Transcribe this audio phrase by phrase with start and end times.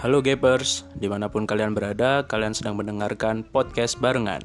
[0.00, 4.40] Halo Gapers, di mana pun kalian berada, kalian sedang mendengarkan podcast barengan.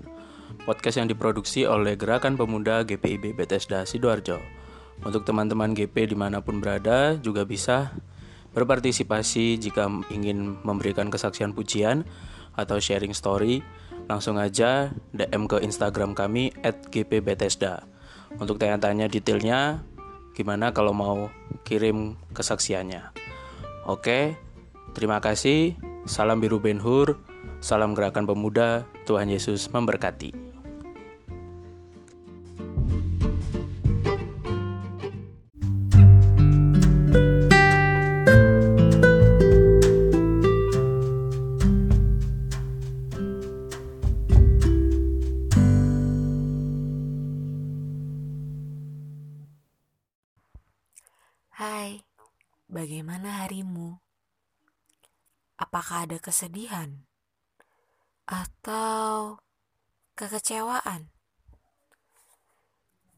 [0.67, 4.35] Podcast yang diproduksi oleh Gerakan Pemuda GPIB Bethesda Sidoarjo.
[5.07, 7.95] Untuk teman-teman GP di mana pun berada, juga bisa
[8.51, 12.03] berpartisipasi jika ingin memberikan kesaksian pujian
[12.59, 13.63] atau sharing story,
[14.11, 17.87] langsung aja DM ke Instagram kami at gpbethesda.
[18.43, 19.79] Untuk tanya-tanya detailnya,
[20.35, 21.31] gimana kalau mau
[21.63, 23.15] kirim kesaksiannya.
[23.87, 24.35] Oke,
[24.95, 25.75] Terima kasih.
[26.07, 27.19] Salam biru Ben Hur.
[27.59, 28.87] Salam gerakan pemuda.
[29.03, 30.31] Tuhan Yesus memberkati.
[51.51, 51.99] Hai,
[52.71, 54.04] bagaimana harimu?
[55.55, 57.07] Apakah ada kesedihan
[58.27, 59.39] atau
[60.19, 61.15] kekecewaan?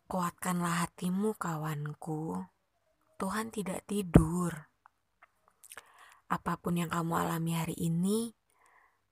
[0.08, 2.46] Kuatkanlah hatimu, kawanku.
[3.18, 4.70] Tuhan tidak tidur.
[6.30, 8.38] Apa pun yang kamu alami hari ini,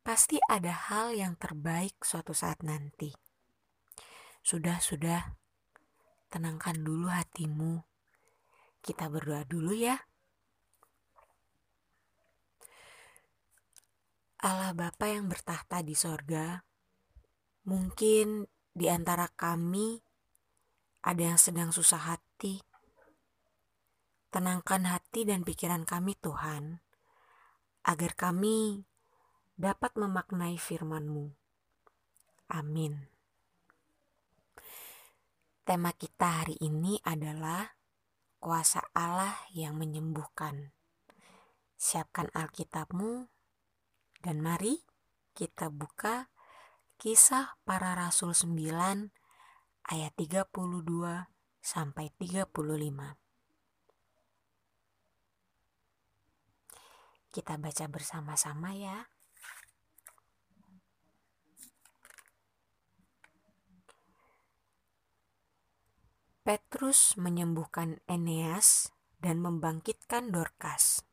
[0.05, 3.09] pasti ada hal yang terbaik suatu saat nanti.
[4.45, 5.33] Sudah, sudah,
[6.29, 7.81] tenangkan dulu hatimu.
[8.85, 9.97] Kita berdoa dulu ya.
[14.45, 16.61] Allah Bapa yang bertahta di sorga,
[17.65, 18.45] mungkin
[18.77, 19.97] di antara kami
[21.01, 22.61] ada yang sedang susah hati.
[24.29, 26.77] Tenangkan hati dan pikiran kami Tuhan,
[27.89, 28.85] agar kami
[29.57, 31.33] dapat memaknai firman-Mu.
[32.53, 33.09] Amin.
[35.65, 37.81] Tema kita hari ini adalah
[38.37, 40.69] kuasa Allah yang menyembuhkan.
[41.81, 43.34] Siapkan Alkitabmu
[44.25, 44.81] dan mari
[45.37, 46.33] kita buka
[46.97, 48.57] kisah para rasul 9
[49.85, 50.49] ayat 32
[51.61, 52.49] sampai 35.
[57.29, 59.05] Kita baca bersama-sama ya.
[66.41, 68.89] Petrus menyembuhkan Eneas
[69.21, 71.05] dan membangkitkan Dorcas.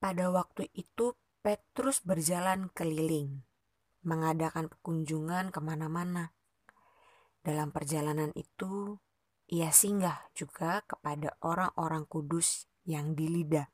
[0.00, 1.12] Pada waktu itu
[1.44, 3.44] Petrus berjalan keliling,
[4.00, 6.32] mengadakan kunjungan ke mana-mana.
[7.44, 8.96] Dalam perjalanan itu,
[9.52, 13.68] ia singgah juga kepada orang-orang kudus yang di Lida.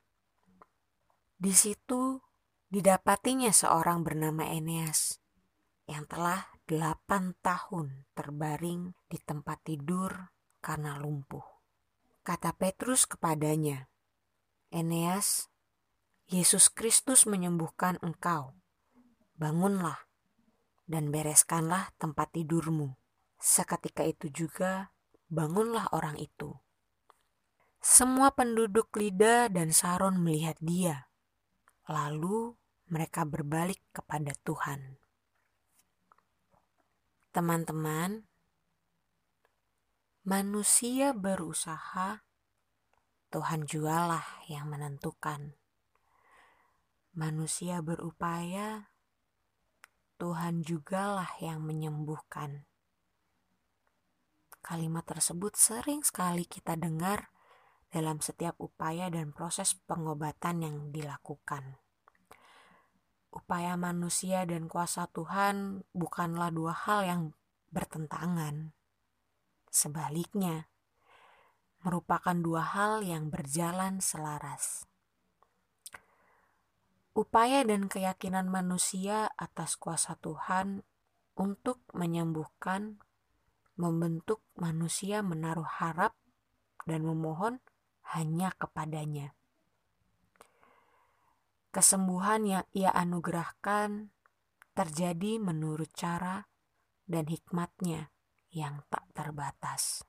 [1.39, 2.19] Di situ
[2.67, 5.23] didapatinya seorang bernama Eneas
[5.87, 11.45] yang telah delapan tahun terbaring di tempat tidur karena lumpuh.
[12.27, 13.87] Kata Petrus kepadanya,
[14.75, 15.47] Eneas,
[16.27, 18.59] Yesus Kristus menyembuhkan engkau.
[19.39, 20.11] Bangunlah
[20.91, 22.99] dan bereskanlah tempat tidurmu.
[23.39, 24.91] Seketika itu juga
[25.31, 26.59] bangunlah orang itu.
[27.79, 31.07] Semua penduduk Lida dan Saron melihat dia.
[31.87, 32.59] Lalu
[32.91, 34.99] mereka berbalik kepada Tuhan.
[37.31, 38.27] Teman-teman,
[40.27, 42.27] manusia berusaha,
[43.31, 45.55] Tuhan jualah yang menentukan
[47.17, 48.93] manusia berupaya,
[50.21, 52.69] Tuhan jugalah yang menyembuhkan.
[54.61, 57.33] Kalimat tersebut sering sekali kita dengar
[57.89, 61.81] dalam setiap upaya dan proses pengobatan yang dilakukan.
[63.33, 67.23] Upaya manusia dan kuasa Tuhan bukanlah dua hal yang
[67.73, 68.77] bertentangan.
[69.73, 70.69] Sebaliknya,
[71.81, 74.85] merupakan dua hal yang berjalan selaras
[77.17, 80.85] upaya dan keyakinan manusia atas kuasa Tuhan
[81.33, 83.01] untuk menyembuhkan,
[83.81, 86.13] membentuk manusia menaruh harap
[86.85, 87.65] dan memohon
[88.13, 89.33] hanya kepadanya.
[91.73, 94.13] Kesembuhan yang ia anugerahkan
[94.77, 96.45] terjadi menurut cara
[97.09, 98.13] dan hikmatnya
[98.53, 100.05] yang tak terbatas.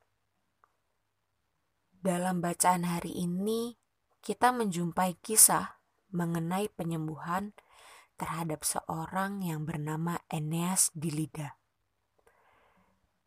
[1.97, 3.75] Dalam bacaan hari ini,
[4.23, 5.76] kita menjumpai kisah
[6.09, 7.51] mengenai penyembuhan
[8.18, 11.59] terhadap seorang yang bernama Eneas di Lida.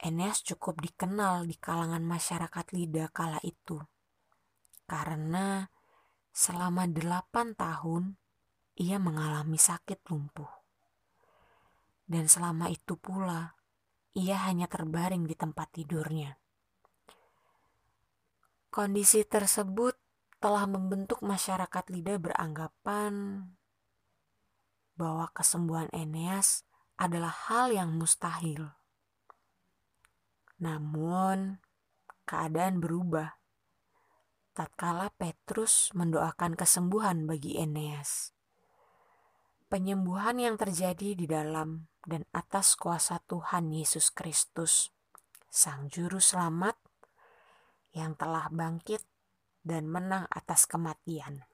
[0.00, 3.76] Eneas cukup dikenal di kalangan masyarakat Lida kala itu,
[4.88, 5.68] karena
[6.32, 8.16] selama delapan tahun
[8.80, 10.48] ia mengalami sakit lumpuh.
[12.08, 13.60] Dan selama itu pula,
[14.16, 16.40] ia hanya terbaring di tempat tidurnya.
[18.72, 19.99] Kondisi tersebut
[20.40, 23.44] telah membentuk masyarakat Lida beranggapan
[24.96, 26.64] bahwa kesembuhan Eneas
[26.96, 28.72] adalah hal yang mustahil.
[30.60, 31.60] Namun,
[32.24, 33.36] keadaan berubah.
[34.56, 38.36] Tatkala Petrus mendoakan kesembuhan bagi Eneas.
[39.72, 44.90] Penyembuhan yang terjadi di dalam dan atas kuasa Tuhan Yesus Kristus,
[45.48, 46.76] Sang Juru Selamat,
[47.94, 49.00] yang telah bangkit
[49.60, 51.44] dan menang atas kematian.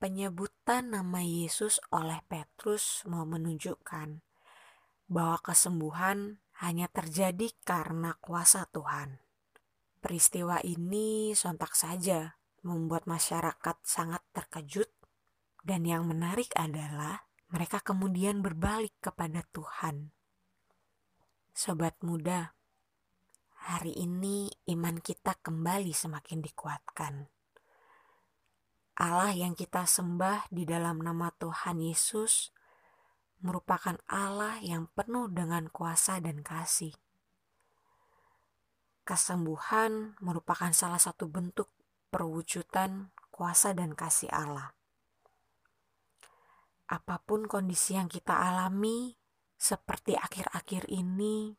[0.00, 4.24] Penyebutan nama Yesus oleh Petrus mau menunjukkan
[5.10, 9.20] bahwa kesembuhan hanya terjadi karena kuasa Tuhan.
[10.00, 14.88] Peristiwa ini sontak saja membuat masyarakat sangat terkejut
[15.60, 20.14] dan yang menarik adalah mereka kemudian berbalik kepada Tuhan.
[21.52, 22.56] Sobat muda,
[23.60, 27.28] hari ini iman kita kembali semakin dikuatkan.
[29.00, 32.52] Allah yang kita sembah di dalam nama Tuhan Yesus
[33.40, 36.92] merupakan Allah yang penuh dengan kuasa dan kasih.
[39.04, 41.72] Kesembuhan merupakan salah satu bentuk
[42.12, 44.76] perwujudan kuasa dan kasih Allah.
[46.90, 49.16] Apa pun kondisi yang kita alami,
[49.56, 51.54] seperti akhir-akhir ini,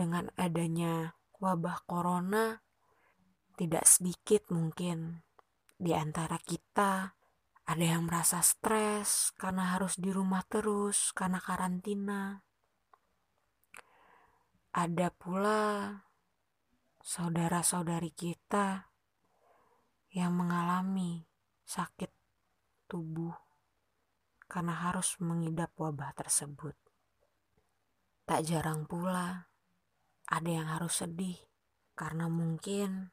[0.00, 1.12] dengan adanya
[1.44, 2.64] wabah corona,
[3.60, 5.20] tidak sedikit mungkin
[5.76, 7.12] di antara kita
[7.68, 12.40] ada yang merasa stres karena harus di rumah terus karena karantina.
[14.72, 15.92] Ada pula
[17.04, 18.88] saudara-saudari kita
[20.16, 21.28] yang mengalami
[21.68, 22.08] sakit
[22.88, 23.36] tubuh
[24.48, 26.72] karena harus mengidap wabah tersebut.
[28.24, 29.49] Tak jarang pula
[30.30, 31.36] ada yang harus sedih
[31.98, 33.10] karena mungkin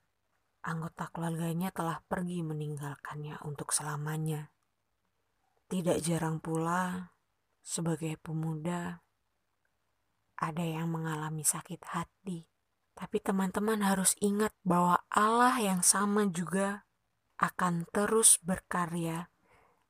[0.61, 4.53] anggota keluarganya telah pergi meninggalkannya untuk selamanya.
[5.67, 7.11] Tidak jarang pula,
[7.59, 9.01] sebagai pemuda,
[10.37, 12.47] ada yang mengalami sakit hati.
[12.97, 16.87] Tapi teman-teman harus ingat bahwa Allah yang sama juga
[17.37, 19.29] akan terus berkarya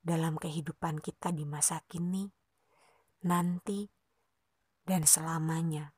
[0.02, 2.28] dalam kehidupan kita di masa kini,
[3.24, 3.88] nanti,
[4.84, 5.97] dan selamanya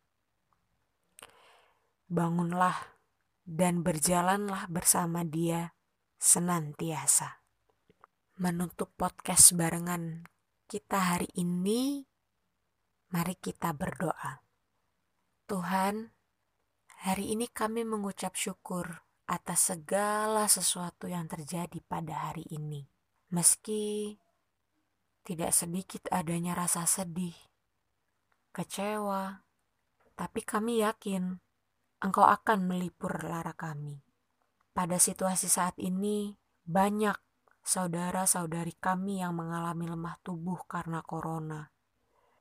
[2.09, 2.97] bangunlah
[3.45, 5.77] dan berjalanlah bersama Dia
[6.17, 7.45] senantiasa.
[8.41, 10.25] Menutup podcast barengan
[10.65, 12.01] kita hari ini,
[13.13, 14.41] mari kita berdoa.
[15.45, 16.09] Tuhan,
[17.05, 22.89] hari ini kami mengucap syukur atas segala sesuatu yang terjadi pada hari ini.
[23.29, 24.17] Meski
[25.21, 27.37] tidak sedikit adanya rasa sedih,
[28.49, 29.45] kecewa,
[30.17, 31.37] tapi kami yakin
[31.99, 33.99] engkau akan melipur lara kami.
[34.71, 37.15] Pada situasi saat ini, banyak
[37.59, 41.69] saudara-saudari kami yang mengalami lemah tubuh karena corona.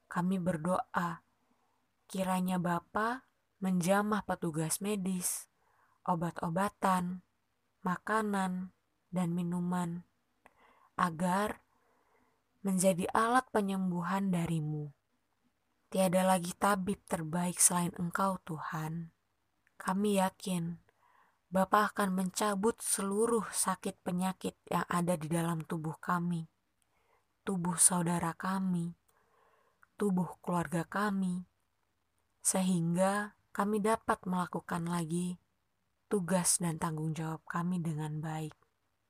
[0.07, 1.21] Kami berdoa,
[2.07, 3.27] kiranya Bapa
[3.59, 5.51] menjamah petugas medis,
[6.07, 7.27] obat-obatan,
[7.83, 8.71] makanan,
[9.11, 10.07] dan minuman,
[10.95, 11.61] agar
[12.63, 14.95] menjadi alat penyembuhan darimu.
[15.89, 19.18] Tiada lagi tabib terbaik selain Engkau, Tuhan.
[19.79, 20.89] Kami yakin
[21.49, 26.45] Bapak akan mencabut seluruh sakit penyakit yang ada di dalam tubuh kami,
[27.41, 28.93] tubuh saudara kami,
[29.97, 31.49] tubuh keluarga kami,
[32.45, 35.41] sehingga kami dapat melakukan lagi
[36.13, 38.53] tugas dan tanggung jawab kami dengan baik.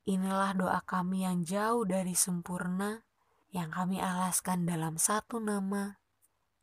[0.07, 3.03] Inilah doa kami yang jauh dari sempurna
[3.51, 5.99] yang kami alaskan dalam satu nama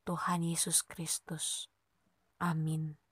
[0.09, 1.69] Tuhan Yesus Kristus.
[2.41, 3.06] Amin.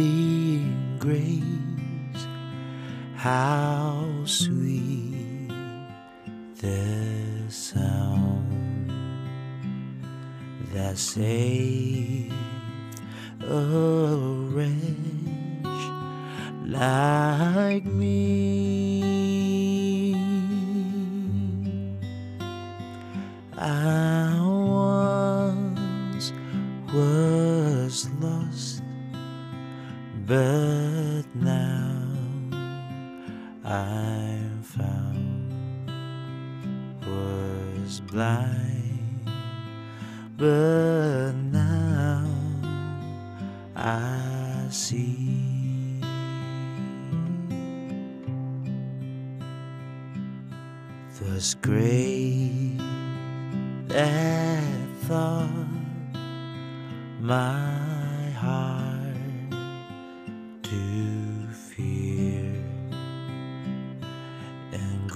[0.00, 2.24] Amazing grace,
[3.16, 5.50] how sweet
[6.56, 8.90] the sound
[10.72, 12.32] that saved
[13.42, 14.16] a
[14.54, 14.70] wretch
[16.64, 19.04] like me.
[23.58, 24.39] I
[30.30, 32.06] but now
[33.64, 35.90] I'm found.
[37.04, 39.28] Was blind,
[40.36, 42.28] but now
[43.74, 46.00] I see.
[51.12, 52.78] 'Twas grace
[53.88, 55.50] that thought
[57.20, 57.89] my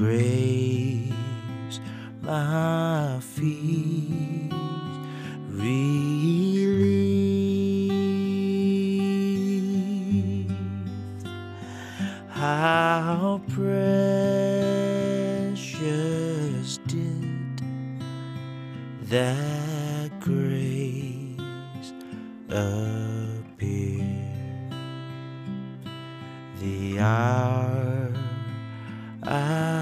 [0.05, 1.81] grace
[2.21, 4.53] my feet
[5.49, 6.05] relieved.
[12.29, 13.89] How precious
[16.87, 17.63] did
[19.09, 21.93] that grace
[22.51, 24.05] appear
[26.61, 28.13] the hour
[29.27, 29.74] I